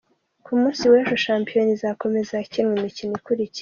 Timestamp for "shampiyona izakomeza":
1.25-2.39